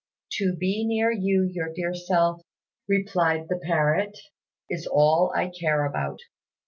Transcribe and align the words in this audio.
"To 0.39 0.55
be 0.55 0.83
near 0.83 1.11
your 1.11 1.71
dear 1.75 1.93
self," 1.93 2.41
replied 2.89 3.49
the 3.49 3.59
parrot, 3.59 4.17
"is 4.67 4.87
all 4.87 5.31
I 5.35 5.47
care 5.49 5.85
about." 5.85 6.17